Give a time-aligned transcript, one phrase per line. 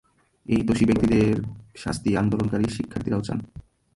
[0.45, 1.27] এই দোষী ব্যক্তিদের
[1.75, 3.39] শাস্তি আন্দোলনকারী শিক্ষার্থীরাও চান।